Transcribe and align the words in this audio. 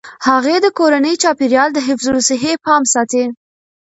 هغې 0.27 0.55
د 0.61 0.67
کورني 0.77 1.13
چاپیریال 1.21 1.69
د 1.73 1.79
حفظ 1.87 2.05
الصحې 2.13 2.53
پام 2.65 2.83
ساتي. 2.93 3.23